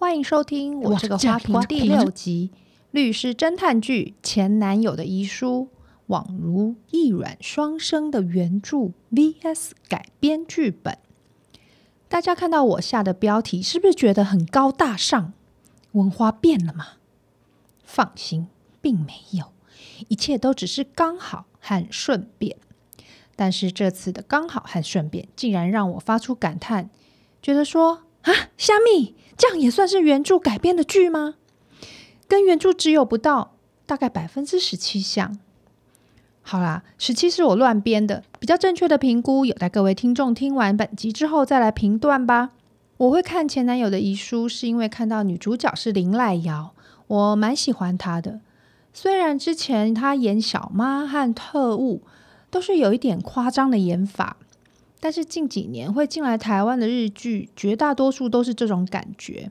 [0.00, 2.52] 欢迎收听我这个花瓶第六集
[2.90, 5.68] 《律师侦探剧前男友的遗书》，
[6.14, 10.96] 宛如一卵双生的原著 vs 改编剧本。
[12.08, 15.34] 大家看到我下的标题，是不是觉得很高大上？
[15.92, 16.92] 文花变了吗？
[17.84, 18.46] 放心，
[18.80, 19.52] 并没有，
[20.08, 22.56] 一切都只是刚好和顺便。
[23.36, 26.88] 但是这次的刚好和顺便，竟然让我发出感叹，
[27.42, 31.36] 觉得说啊，虾米，这样也算是原著改编的剧吗？
[32.28, 33.54] 跟原著只有不到
[33.86, 35.38] 大概百分之十七像。
[36.42, 42.50] 好啦，十七是我乱编的，比较正确的评估有待各位听众听完本集之后再来评断吧。
[42.98, 46.74] 我会看前男友的遗书，是因为看到女主角是林濑瑶，
[47.06, 48.40] 我蛮喜欢她的。
[48.92, 52.02] 虽然之前她演小妈和特务。
[52.52, 54.36] 都是有一点夸张的演法，
[55.00, 59.50] 但是近几年会进来台湾的日剧，绝大多数都是这种感觉。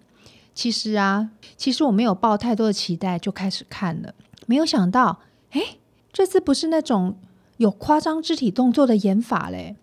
[0.53, 4.13] 其实啊，其实我没有抱太多的期待就开始看了，
[4.45, 5.19] 没有想到，
[5.51, 5.79] 诶，
[6.13, 7.17] 这次不是那种
[7.57, 9.75] 有夸张肢体动作的演法嘞，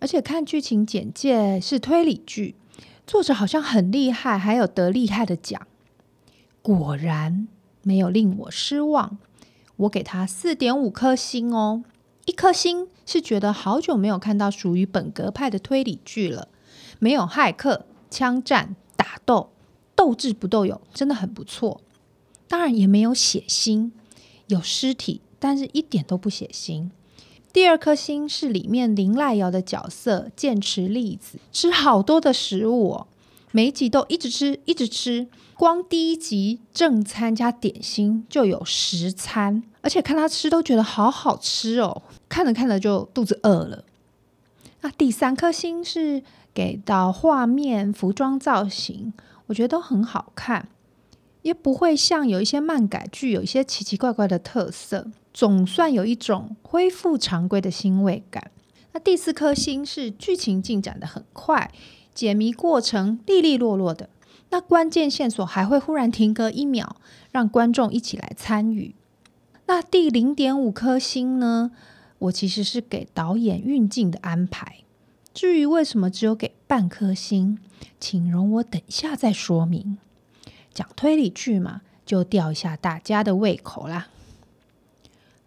[0.00, 2.54] 而且看剧情简介是推理剧，
[3.06, 5.60] 作者好像很厉害，还有得厉害的奖。
[6.62, 7.46] 果然
[7.82, 9.18] 没有令我失望，
[9.76, 11.84] 我给他四点五颗星哦。
[12.32, 16.48] 一颗星是觉得好久没有看到属于本格派的推理剧了，
[16.98, 19.50] 没有骇客、枪战、打斗，
[19.94, 21.82] 斗智不斗勇，真的很不错。
[22.48, 23.90] 当然也没有血腥，
[24.46, 26.88] 有尸体，但是一点都不血腥。
[27.52, 33.06] 第二颗星是里面林濑瑶的角色剑持丽子，吃好多的食物哦，
[33.50, 35.28] 每一集都一直吃，一直吃。
[35.54, 39.62] 光第一集正餐加点心就有十餐。
[39.82, 42.02] 而且看他吃都觉得好好吃哦，
[42.32, 43.84] 看着看着就肚子饿了。
[44.80, 46.22] 那第三颗星是
[46.54, 49.12] 给到画面、服装造型，
[49.48, 50.70] 我觉得都很好看，
[51.42, 58.50] 也不会像有一些漫改剧有一些奇奇怪怪的特色，总算有一种恢复常规的欣慰感。
[58.92, 61.70] 那第四颗星是剧情进展得很快，
[62.14, 64.08] 解谜过程利利落落的，
[64.48, 66.96] 那关键线索还会忽然停格一秒，
[67.30, 68.94] 让观众一起来参与。
[69.66, 71.70] 那第零点五颗星呢？
[72.22, 74.78] 我其实是给导演运镜的安排。
[75.34, 77.58] 至于为什么只有给半颗星，
[77.98, 79.98] 请容我等下再说明。
[80.72, 84.08] 讲推理剧嘛，就吊一下大家的胃口啦。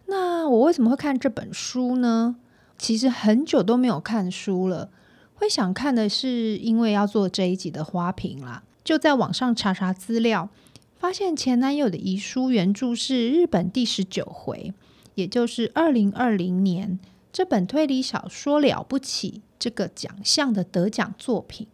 [0.06, 2.36] 那我为什么会看这本书呢？
[2.78, 4.90] 其实很久都没有看书了，
[5.34, 10.50] 会想看的是因为要做这一集的花瓶啦，就在网上查查资料。
[10.98, 14.72] 发现前男友的遗书原著是日本第十九回，
[15.16, 16.98] 也就是二零二零年
[17.32, 21.66] 这本推理小说了不起这个奖项的得奖作品。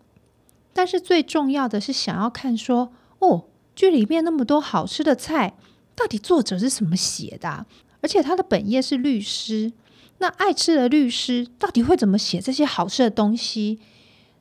[0.72, 3.44] 但是最重要的是想要看说，哦，
[3.76, 5.54] 剧里面那么多好吃的菜，
[5.94, 7.66] 到底作者是怎么写的？
[8.00, 9.72] 而且他的本业是律师，
[10.18, 13.78] 那爱吃的律师到底会怎么写这些好吃的东西？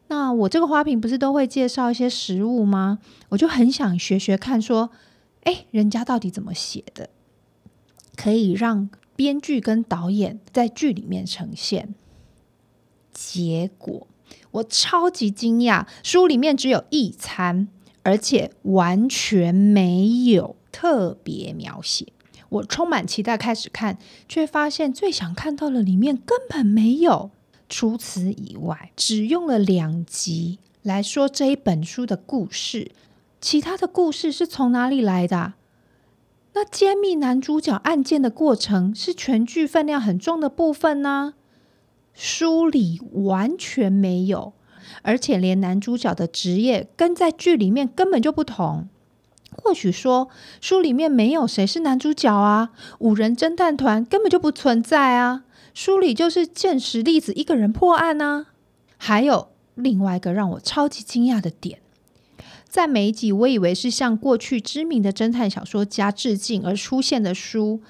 [0.07, 3.00] 那我这个花瓶不是都会介绍一些食物吗？
[3.29, 4.90] 我就很想学学看，说，
[5.44, 7.09] 哎，人家到底怎么写的，
[8.16, 11.94] 可以让编剧跟导演在剧里面呈现。
[13.13, 14.07] 结果
[14.51, 17.67] 我超级惊讶，书里面只有一餐，
[18.03, 22.07] 而且完全没有特别描写。
[22.49, 23.97] 我充满期待开始看，
[24.28, 27.31] 却发现最想看到的里面根本没有。
[27.69, 32.91] 除此以外，只用了两集来说这一本书的故事，
[33.39, 35.53] 其他的故事是从哪里来的？
[36.53, 41.34] 那揭秘男主角案件的过程是全剧分量很重的部分呢？
[42.13, 44.53] 书里完全没有，
[45.01, 48.90] 而且连男主角的职业跟在剧里面根本就不同。
[49.63, 50.29] 或许说
[50.61, 55.44] 书里面没有谁是男主角啊，五人侦探团根本就不存在啊。
[55.73, 58.47] 书里就是剑持丽子一个人破案呢、
[58.97, 61.81] 还有另外一个让我超级惊讶的点，
[62.72, 67.82] 在每一集我以为是向过去知名的侦探小说家致敬而出现的书，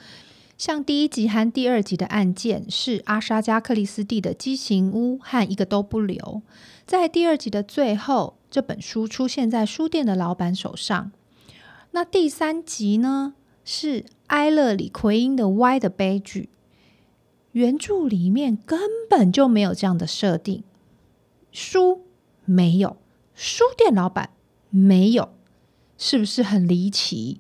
[0.57, 6.42] 像第一集和第二集的案件是阿莎加克里斯蒂的畸形屋和一个都不留，
[6.88, 11.12] 在第二集的最后，这本书出现在书店的老板手上。
[11.92, 16.50] 那第三集呢，是埃勒里奎因的 Y 的悲剧。
[17.51, 20.63] 原著里面根本就没有这样的设定，
[21.51, 22.01] 书
[22.45, 22.98] 没有，
[23.36, 24.31] 书店老板
[24.71, 25.29] 没有，
[25.97, 27.39] 是不是很离奇？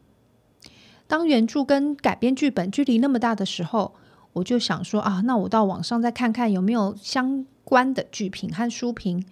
[1.07, 3.95] 当原著跟改编剧本距离那么大的时候，
[4.33, 9.25] 我就想说啊，那我到网上再看看有没有相关的剧评和书评。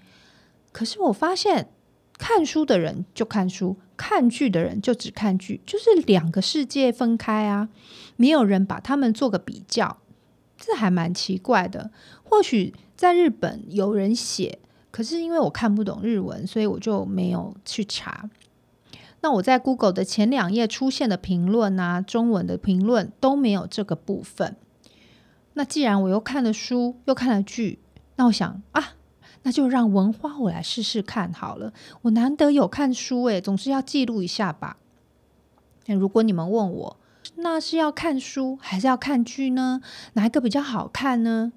[0.71, 1.69] 可是我发现
[2.17, 7.69] 看书的人就看书，看剧的人就只看剧，就是两个世界分开啊，
[8.17, 9.97] 没有人把他们做个比较，
[10.57, 11.91] 这还蛮奇怪的。
[12.23, 14.59] 或许在日本有人写，
[14.91, 18.29] 可是因为我看不懂日文，所以我就没有去查。
[19.21, 24.55] 那我在 Google 的前两页出现的评论啊，中文的评论都没有这个部分。
[25.53, 27.79] 那既然我又看了书，又看了剧，
[28.15, 28.93] 那我想啊。
[29.43, 31.71] 那就让文花我来试试看好了。
[32.01, 34.75] 我难得有看书诶，总是要记录一下吧。
[35.85, 36.97] 那如果你们问我，
[37.35, 39.81] 那是要看书还是要看剧呢？
[40.13, 41.53] 哪一个比较好看呢？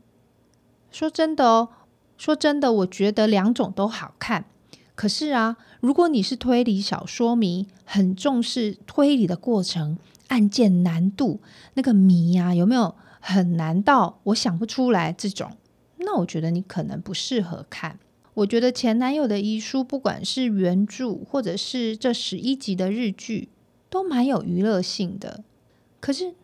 [0.92, 1.70] 说真的哦，
[2.22, 4.44] 说真的，我觉得两种都好看。
[4.94, 9.98] 可是啊，如果你是推理小说迷，很重视推理的过程、
[10.28, 11.40] 案件难度，
[11.74, 15.50] 那个谜啊，有没有很难到我想不出来这种？
[15.96, 17.98] 那我觉得你可能不适合看。
[18.34, 23.48] 我觉得前男友的遗书，不管是原著或者是这十一集的日剧，
[23.90, 25.42] 都蛮有娱乐性的。
[25.98, 26.36] 可是，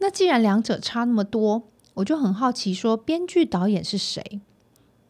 [0.00, 1.62] 那既然两者差那么多，
[1.94, 4.42] 我就很好奇，说编剧导演是谁？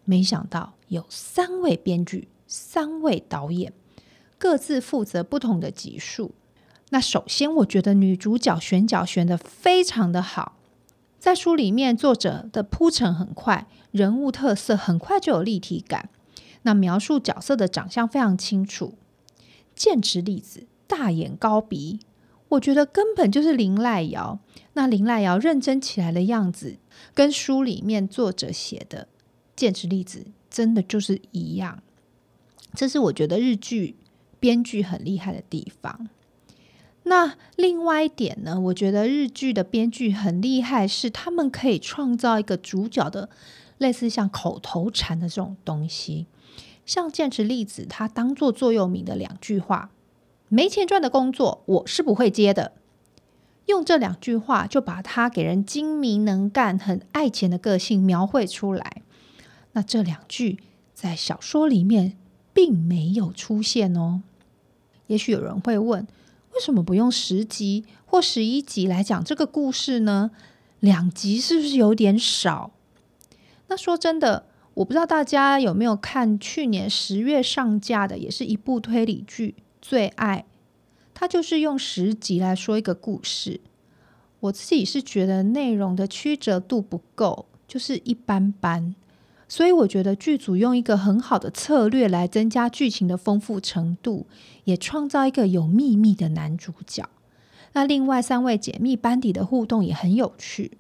[0.07, 3.75] 没想到有三位编剧，三位导演，
[4.39, 6.33] 各自负责不同的集数。
[6.91, 10.57] 那首先，我觉得女主角选角选得非常的好。
[11.19, 16.09] 在书里面，作者的铺陈很快，人物特色很快就有立体感。
[16.63, 18.95] 那描述角色的长相非常清楚。
[19.75, 21.99] 剑持丽子大眼高鼻，
[22.51, 24.39] 我觉得根本就是林濑遥。
[24.75, 26.77] 那林濑遥认真起来的样子，
[27.13, 29.09] 跟书里面作者写的
[29.57, 31.83] 剑持丽子真的就是一样。
[32.75, 33.97] 这是我觉得日剧
[34.39, 36.09] 编剧很厉害的地方。
[37.05, 43.31] 那另外一点呢，我觉得日剧的编剧很厉害，是他们可以创造一个主角的
[43.79, 46.27] 类似像口头禅的这种东西，
[46.85, 49.91] 像剑持粒子他当做座右铭的两句话
[50.51, 52.73] ：“没钱赚的工作我是不会接的。”
[53.67, 59.03] 用这两句话就把他给人精明能干、很爱钱的个性描绘出来。
[59.77, 60.59] 那这两句
[60.95, 62.17] 在小说里面
[62.55, 64.23] 并没有出现哦。
[65.07, 66.09] 也许有人会问。
[66.55, 70.31] 为什么不用十集或十一集来讲这个故事呢？
[70.81, 72.71] 两集是不是有点少？
[73.67, 80.47] 那说真的，我不知道大家有没有看去年十月上架的，也是一部推理剧《最爱》，
[81.13, 83.61] 它就是用十集来说一个故事。
[84.41, 88.95] 我自己是觉得内容的曲折度不够，就是一般般。
[89.49, 94.27] 所以我觉得剧组用一个很好的策略来增加剧情的丰富程度，
[94.65, 97.09] 也创造一个有秘密的男主角。
[97.73, 100.79] 那另外三位解密班底的互动也很有趣。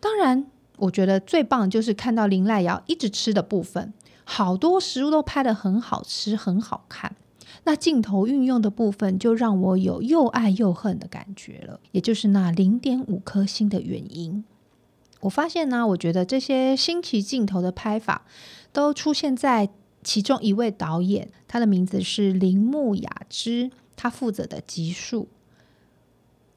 [0.00, 0.46] 当然，
[0.76, 3.94] 我觉得最棒就是看到林濑遥一直吃的部分，
[4.24, 7.16] 好多食物都拍得很好吃、很好看。
[7.64, 14.44] 那镜头运用的部分就让我有又爱又恨的感觉了，也就是那零点五颗星的原因。
[15.20, 18.24] 我发现呢，我觉得这些新奇镜头的拍法
[18.72, 19.68] 都出现在
[20.04, 25.28] 其中一位导演，他的名字是铃木雅之，他负责的集数。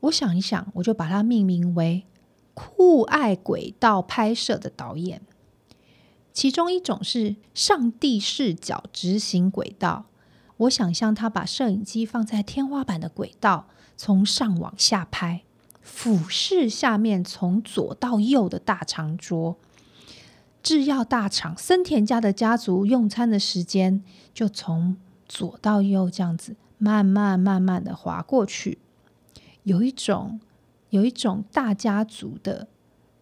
[0.02, 2.04] 我想一想，我就把它命名为
[2.54, 5.22] “酷爱轨道拍摄的导演”。
[6.34, 10.06] 其中一种是上帝视角执行轨道，
[10.58, 15.42] 我想象他把摄影机放在天花板的轨道，从上往下拍。
[15.94, 19.58] 俯视下面从左到右的大长桌，
[20.64, 24.02] 制药大厂森田家的家族用餐的时间，
[24.34, 28.80] 就从左到右这样子慢慢慢慢的滑过去，
[29.62, 30.40] 有一种
[30.90, 32.68] 有一种大家族的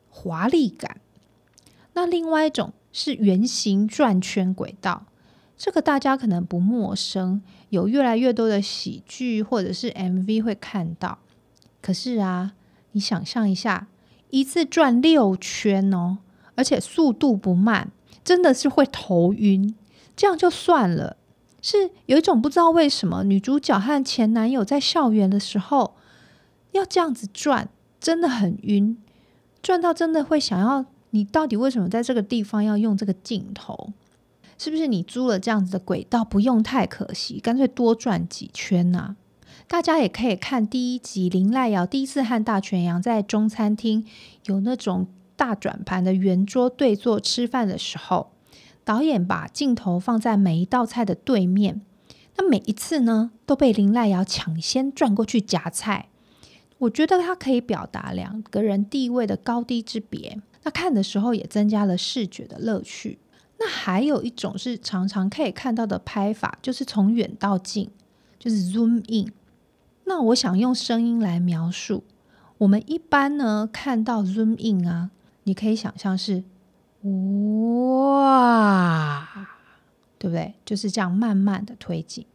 [0.09, 1.01] 华丽感。
[1.93, 5.07] 那另外一种是圆形转圈轨道，
[5.57, 11.19] 这个大家可能不陌生，有越来越多的喜剧或者是 MV 会看到。
[11.81, 12.53] 可是啊，
[12.91, 13.87] 你想象一下，
[14.29, 16.19] 一次转六圈哦，
[16.55, 17.91] 而且速度不慢，
[18.23, 19.75] 真的是会头晕。
[20.15, 21.15] 这样就算了，
[21.61, 25.95] 是有一种不知道为什么女主角和前男友在校园的时候
[26.71, 27.69] 要这样子转，
[27.99, 28.97] 真的很晕，
[29.61, 33.93] 转到真的会想要，你到底为什么在这个地方要用这个镜头？
[34.57, 39.15] 是不是你租了这样子的轨道不用太可惜，干脆多转几圈呢？
[39.69, 44.03] 大家也可以看第一集，林濑遥第一次和大泉洋在中餐厅
[44.45, 48.31] 有那种大转盘的圆桌对坐吃饭的时候，
[48.83, 51.81] 导演把镜头放在每一道菜的对面，
[52.37, 56.09] 那每一次呢都被林濑遥抢先转过去夹菜。
[56.79, 63.19] 我觉得它可以表达两个人地位的高低之别，那看的时候也增加了视觉的乐趣。
[63.59, 67.91] 那还有一种是常常可以看到的拍法，就是从远到近，
[68.39, 69.31] 就是 zoom in。
[70.09, 72.03] 那我想用声音来描述。
[72.57, 75.11] 我们一般呢看到 zoom in 啊，
[75.43, 76.43] 你可以想象是
[78.17, 79.27] 哇，
[80.17, 80.55] 对不对？
[80.65, 82.25] 就是这样慢慢的推进。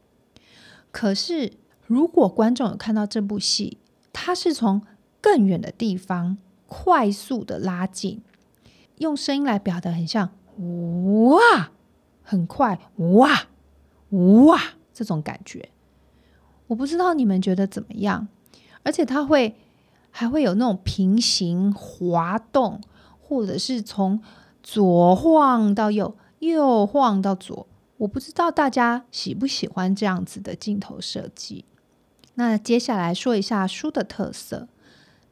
[0.93, 1.54] 可是
[1.88, 3.78] 如果观众有看到这部戏，
[4.12, 4.81] 它是从
[5.21, 6.38] 更远的地方
[6.69, 8.23] 快速的拉近，
[8.99, 10.31] 用声音来表达，很像
[11.28, 11.73] 哇，
[12.23, 13.49] 很快哇
[14.11, 14.61] 哇
[14.93, 15.71] 这种感觉。
[16.66, 18.28] 我不知道你们觉得怎么样，
[18.83, 19.56] 而且它会。
[20.16, 22.80] 还会有那种平行滑动，
[23.21, 24.23] 或者是从
[24.62, 27.66] 左晃到右，右晃到左。
[27.97, 31.64] 我不知道大家喜不喜欢这样子的镜头设计。
[32.35, 34.68] 那接下来说一下书的特色。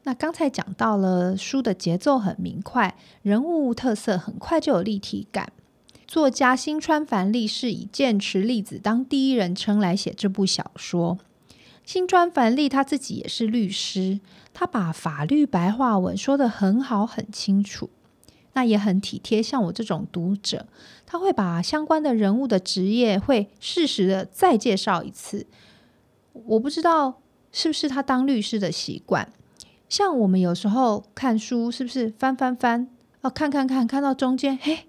[0.03, 5.53] 那刚才讲到了书的节奏很明快，人物特色很快就有立体感。
[6.07, 11.17] 作家新川繁利是以剑持丽子当第一人称来写这部小说。
[11.85, 14.19] 新川繁利他自己也是律师。
[14.55, 17.89] 他把法律白话文说得很好，很清楚，
[18.53, 19.41] 那也很体贴。
[19.41, 20.67] 像我这种读者，
[21.07, 25.47] 他会把相关的人物的职业会适时的再介绍一次。
[26.33, 29.33] 我不知道是不是他当律师的习惯。
[29.89, 32.87] 像我们有时候看书，是不是翻翻翻，
[33.21, 34.85] 哦，看看看，看到中间，嘿，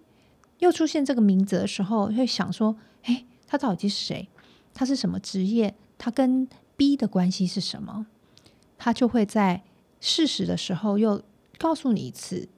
[0.64, 4.28] 又出现这个名字的时候，会想说，诶，他到底是谁？
[4.72, 5.74] 他是什么职业？
[5.98, 8.06] 他跟 B 的关系是什么？
[8.78, 9.62] 他就会在
[10.00, 11.22] 适时的时候又
[11.58, 12.48] 告诉你一次，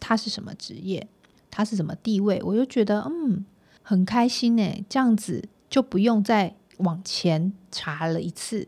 [0.00, 1.06] 他是什么职业，
[1.52, 3.46] 他是什么地位，我就觉得嗯
[3.82, 4.84] 很开心呢。
[4.88, 8.66] 这样子就不用再往前查了一次。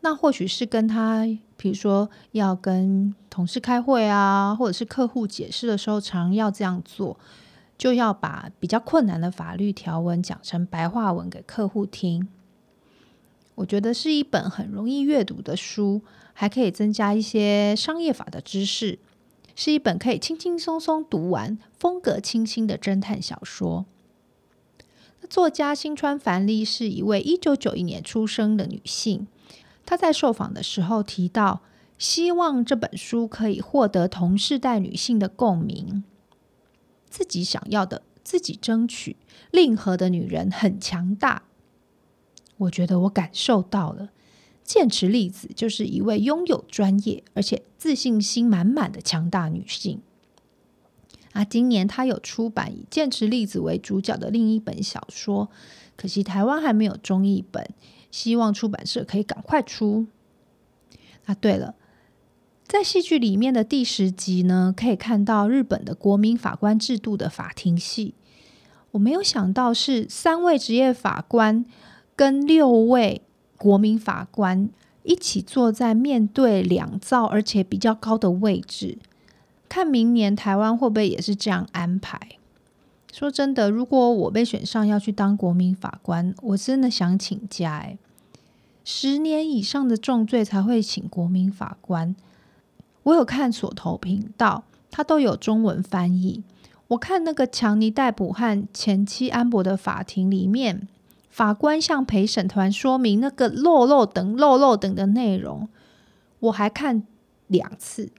[0.00, 1.24] 那或许是跟他，
[1.56, 7.18] 比如说要跟同事开会啊，或者是客户解释的时候，常要这样做，
[7.76, 12.28] 就要把比较困难的法律条文讲成白话文给客户听。
[13.56, 16.02] 我觉得是一本很容易阅读的书，
[16.32, 18.98] 还可以增加一些商业法的知识，
[19.54, 23.86] 是一本可以轻轻松松读完、风格清新的侦探小说。
[25.30, 29.26] 作家新川繁丽是一位一九九一年出生的女性，
[29.86, 31.62] 她在受访的时候提到，
[31.96, 36.04] 希望这本书可以获得同世代女性的共鸣，
[37.14, 39.14] 自己想要的自己争取，
[39.52, 41.44] 令和的女人很强大。
[42.56, 44.10] 我觉得我感受到了，
[44.64, 50.02] 剑持丽子就是一位拥有专业而且自信心满满的强大女性。
[51.34, 55.48] 啊，今年她有出版以剑持丽子为主角的另一本小说，
[55.96, 57.70] 可惜台湾还没有中译本，
[58.10, 60.08] 希望出版社可以赶快出。
[61.26, 61.76] 啊，对了，
[62.66, 68.14] 在戏剧里面的第十集呢，可以看到日本的国民法官制度的法庭戏。
[68.92, 71.64] 我没有想到是三位职业法官。
[72.16, 73.22] 跟六位
[73.58, 74.70] 国民法官
[75.02, 78.98] 一起坐在面对两造而且比较高的位置，
[79.68, 82.38] 看明年台湾会不会也是这样安排？
[83.12, 87.98] 说真的，如果我被选上要去当国民法官，我真的想请假诶，
[88.84, 92.14] 十年以上的重罪才会请国民法官。
[93.04, 96.42] 我有看所投频道，它都有中文翻译。
[96.88, 100.86] 我看那个强尼戴普和前妻安博的法庭里面。
[101.30, 105.68] 法官向陪审团说明那个漏漏等漏漏等的内容，
[106.38, 107.02] 我还看
[107.48, 108.12] 两次，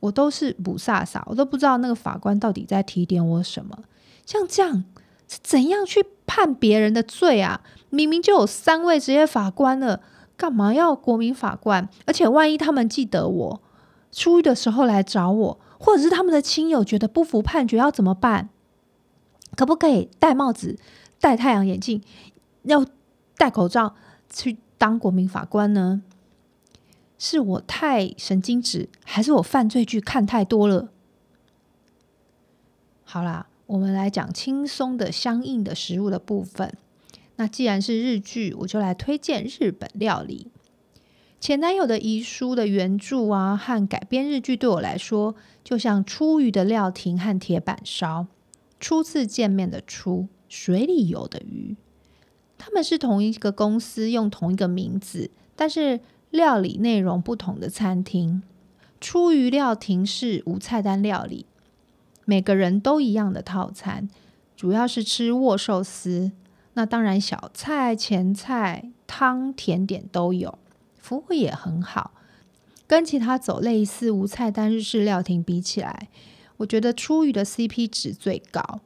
[0.00, 3.78] 我都是雾煞煞，我都不知道那个法官到底在提点我什么。
[4.26, 4.82] 像这样
[5.28, 7.60] 是怎样去判别人的罪啊？
[7.90, 10.00] 明明就有三位职业法官了，
[10.36, 11.88] 干嘛要国民法官？
[12.06, 13.62] 而且万一他们记得我
[14.10, 18.48] 出狱的时候来找我，或者是他们的亲友觉得不服判决要怎么办？
[19.56, 20.78] 可不可以戴帽子、
[21.20, 22.02] 戴太阳眼镜？
[22.62, 22.84] 要
[23.36, 23.94] 戴口罩
[24.32, 26.02] 去当国民法官呢？
[27.18, 30.90] 是我太神经质，还是我犯罪剧看太多了？
[33.04, 36.72] 好啦，我们来讲轻松的、相应的食物的部分。
[37.36, 40.52] 那既然是日剧，我就来推荐日本料理。
[41.40, 48.26] 前男友的遗书的原著啊，和改编日剧对我来说，就像出鱼的料亭和铁板烧。
[48.80, 51.76] 初次见面的初，水里游的鱼。
[52.58, 58.42] 他们是同一个公司，用同一个名字，但是料理内容不同的餐厅。
[59.00, 61.46] 出鱼料亭是无菜单料理，
[62.24, 64.08] 每个人都一样的套餐，
[64.56, 66.32] 主要是吃握寿司。
[66.74, 70.58] 那当然，小菜、前菜、汤、甜点都有，
[71.08, 72.12] 服务也很好。
[72.86, 76.08] 跟其他走类似无菜单日式料亭比起来，
[76.58, 78.80] 我觉得出鱼的 CP 值最高。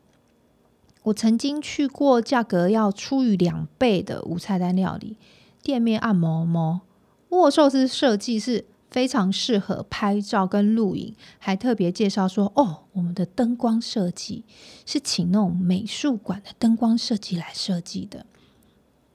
[1.03, 5.17] 我曾经去过价格要出于两倍的无菜单料理
[5.61, 6.83] 店面按摩摩，
[7.31, 14.45] 握寿司设计是非常适合拍照跟录影，还特别介绍说哦，我们的灯光设计
[14.87, 18.27] 是请那种美术馆的灯光设计来设计的，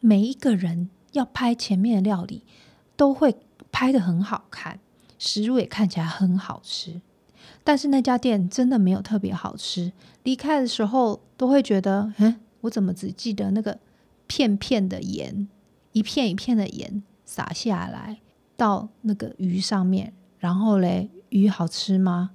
[0.01, 2.43] 每一个人要拍前面的料理
[2.97, 3.33] 都会
[3.71, 4.79] 拍得很好看，
[5.17, 6.99] 食物也看起来很好吃。
[7.63, 13.77] 但是那家店真的没有特别好吃，离开的时候都会觉得，嗯，我怎么只记得那个
[14.25, 15.47] 片片的盐，
[15.91, 18.19] 一片一片的盐撒下来
[18.55, 22.31] 到那个鱼上面，然后嘞，鱼好吃吗？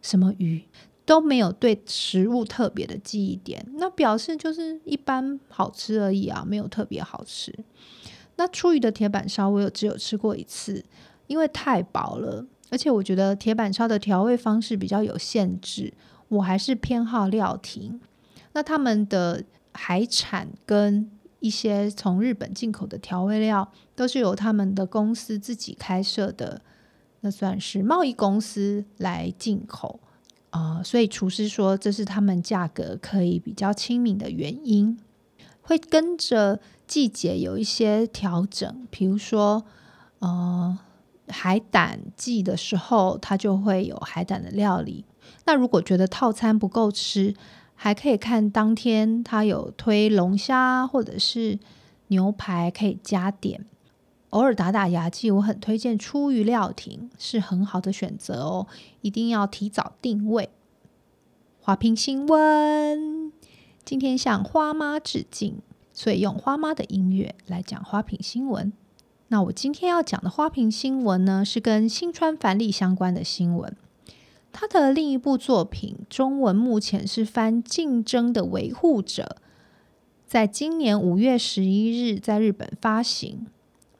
[0.00, 0.64] 什么鱼
[1.04, 7.54] 都没有，对食物特别的记忆点，那表示就是一般好吃而已啊，没有特别好吃。
[8.36, 10.84] 那出鱼的铁板烧我有只有吃过一次，
[11.26, 12.46] 因为太薄了。
[12.70, 15.92] 而且我觉得铁板烧的调味方式比较有限制，
[16.28, 18.00] 我还是偏好料亭。
[18.54, 21.10] 那他们的海产跟
[21.40, 26.62] 一些从日本进口的调味料，都是由他们的公司自己开设的，
[27.20, 30.00] 那算是贸易公司来进口
[30.50, 34.98] 啊、所以厨师说这是他们价格可以比较亲民的原因，
[35.62, 39.64] 会跟着季节有一些调整，比如说
[40.18, 40.78] 呃。
[41.28, 45.06] 海胆季的时候，它就会有海胆的料理。
[45.46, 47.34] 那如果觉得套餐不够吃，
[47.74, 51.58] 还可以看当天它有推龙虾或者是
[52.08, 53.64] 牛排，可以加点。
[54.30, 58.66] 偶尔打打牙祭，我很推荐出鱼料亭，是很好的选择哦。
[59.00, 60.50] 一定要提早定位。
[61.60, 63.21] 花瓶新闻，
[63.84, 65.56] 今天向花妈致敬，
[65.92, 68.72] 所以用花妈的音乐来讲花瓶新闻。
[69.28, 73.74] 那我今天要讲的花瓶新闻呢，是跟新川帆立相关的新闻。
[74.52, 79.36] 他的另一部作品中文目前是翻《竞争的维护者》，
[80.26, 83.46] 在今年五月十一日在日本发行。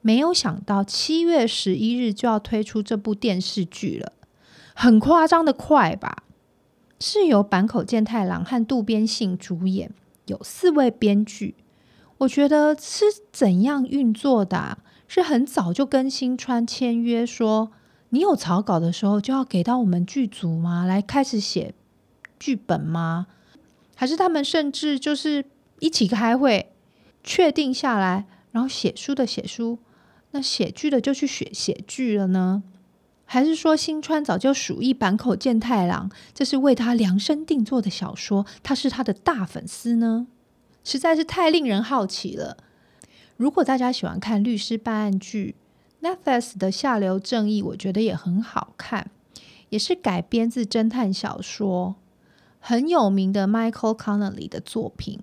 [0.01, 4.13] 没有想到七月十一日就要推出这部电视剧了，
[4.75, 6.23] 很夸张的快吧？
[7.05, 9.91] 是由坂口健太郎和渡边信主演，
[10.27, 11.53] 有四位编剧。
[12.19, 14.77] 我觉得是怎样运作的？
[15.05, 17.73] 是很早就跟新川签约说，
[18.11, 20.85] 你有草稿的时候就要给到我们剧组吗？
[20.85, 21.73] 来开始写
[22.39, 23.27] 剧本吗？
[23.95, 25.43] 还是他们甚至就是
[25.79, 26.71] 一起开会，
[27.21, 29.77] 确定下来，然后写书的写书，
[30.31, 32.63] 那写剧的就去写写剧了呢？
[33.33, 40.27] 还是说新川早就属意坂口健太郎，这是为他量身定做的小说，他是他的大粉丝呢？
[40.83, 42.57] 实在是太令人好奇了。
[43.35, 45.55] 如果大家喜欢看律师办案剧
[46.03, 49.09] ，Netflix 的《下流正义》我觉得也很好看，
[49.69, 51.95] 也是改编自侦探小说，
[52.59, 55.19] 很有名的 Michael Connelly 的作品。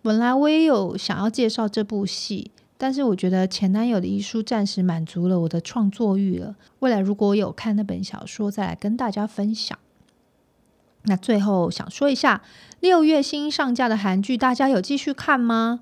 [0.00, 6.56] 本来我也有想要介绍这部戏，但是我觉得前男友的遗书暂时满足了我的创作欲了。
[6.80, 9.78] 未来如果我有看那本小说，再来跟大家分享。
[11.04, 12.42] 那最后想说一下，
[12.80, 15.80] 六月新上架的韩剧，大家有继续看吗？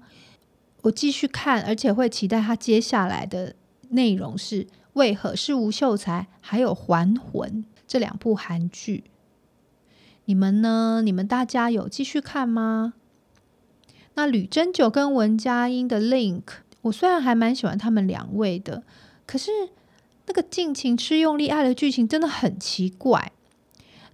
[0.82, 3.56] 我继续看，而且会期待它接下来的
[3.88, 9.04] 内容是为何是吴秀才，还有还魂这两部韩剧。
[10.26, 11.02] 你们呢？
[11.02, 12.92] 你们大家有继续看吗？
[14.14, 16.42] 那吕珍九跟文佳音的 Link，
[16.84, 18.82] 我虽然还蛮喜欢他们两位的，
[19.26, 19.50] 可是
[20.26, 23.32] 那个尽情吃用力爱的剧情真的很奇怪。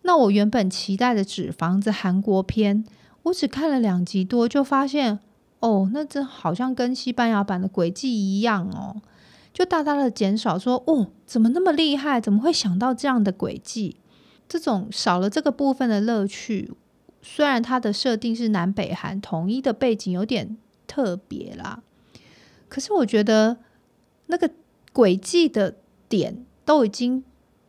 [0.02, 2.85] 那我原本期待的纸房子韩国篇，
[3.24, 5.20] 我只看了两集多就发现。
[5.61, 8.96] 哦，那这好像跟西班牙版的诡计一样哦，
[9.52, 12.18] 就大大的减少说哦，怎么那么厉害？
[12.18, 13.96] 怎么会想到这样的诡计？
[14.48, 16.72] 这种少了这个部分的乐趣。
[17.20, 20.56] 虽然它的设定是南北韩统一的背景，有点
[20.87, 21.83] 特别啦，
[22.70, 23.59] 可是我觉得
[24.28, 24.50] 那个
[24.94, 25.74] 轨迹的
[26.09, 27.22] 点都已经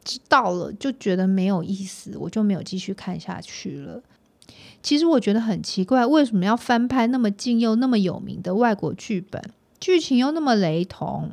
[0.05, 4.01] 知道了，就觉得没有意思，我就没有继续看下去了。
[4.81, 9.43] 其实我觉得很奇怪，为什么要翻拍那么近又那么有名的外国剧本，
[9.79, 11.31] 剧情又那么雷同？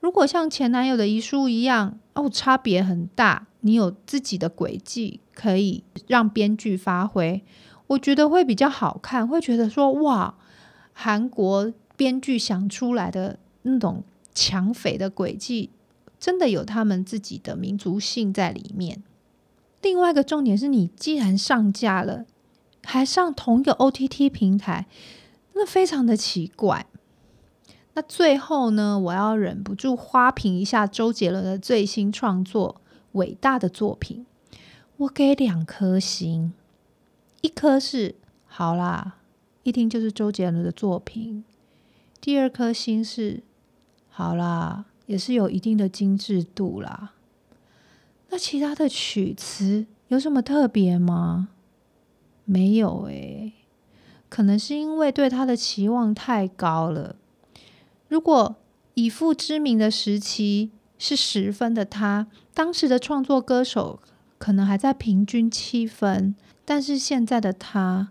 [0.00, 7.42] 如果像前男友的遗书一样，哦，差别很大，你有自己的轨迹可以让编剧发挥，
[7.86, 10.36] 我觉得会比较好看，会觉得说哇，
[10.92, 14.02] 韩国编剧想出来的那种
[14.34, 15.70] 抢匪的轨迹，
[16.18, 19.02] 真的有他们自己的民族性在里面。
[19.82, 22.24] 另外一个重点是你既然上架了。
[22.86, 24.84] 还上同一个 OTT 平台，
[25.54, 26.84] 那非常的奇怪。
[27.94, 34.26] 那最后呢，我要忍不住花评一下周杰伦的最新创作《伟大的作品》，
[34.98, 36.52] 我给两颗星，
[37.40, 39.16] 一颗是好啦，
[39.62, 41.42] 一听就是周杰伦的作品。
[42.24, 43.42] 第二颗星是
[44.08, 47.12] 好啦，也是有一定的精致度啦。
[48.30, 51.50] 那其他的曲词有什么特别吗？
[52.46, 53.52] 没有诶，
[54.30, 57.16] 可能是因为对他的期望太高了。
[58.08, 58.56] 如果
[58.94, 64.00] 以父之名的时期是十分的他，当时的创作歌手
[64.38, 66.34] 可能还在平均七分，
[66.64, 68.08] 但是现在的他，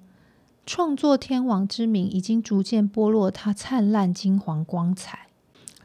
[0.66, 5.28] 创作天王之名已经逐渐剥落他灿烂金黄光彩，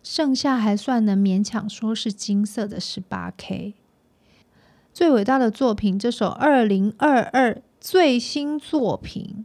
[0.03, 3.75] 剩下还算能勉强说是金色的十八 K。
[4.95, 9.45] 最伟大的作品，这首二零二二最新作品，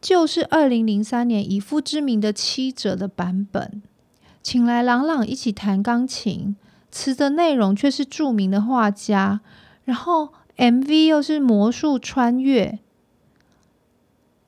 [0.00, 3.82] 就是二零零三年以父之名的七折的版本，
[4.42, 6.56] 请来朗朗一起弹钢琴，
[6.90, 9.40] 词的内容却是著名的画家，
[9.84, 12.78] 然后 MV 又是魔术穿越，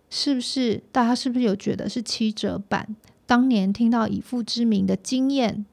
[0.08, 0.82] 是不是？
[0.92, 2.94] 大家是不是有觉得是七折版？
[3.26, 5.66] 当年听到以父之名的经验，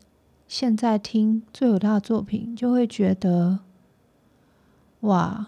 [0.47, 3.59] 现在听最伟大的作品，就会觉得。
[5.01, 5.47] 哇，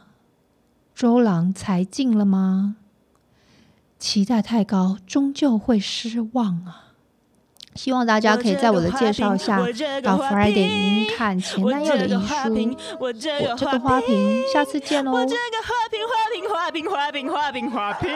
[0.93, 2.76] 周郎才尽了吗？
[3.98, 6.85] 期待太高，终究会失望啊！
[7.75, 9.57] 希望大家可以在我的介绍下
[10.01, 12.77] 到 Friday 影音看前男友的遗书。
[12.99, 15.11] 我这个花瓶，下次见喽！
[15.11, 18.09] 我这个花瓶，花瓶，花瓶，花瓶，花瓶，花瓶。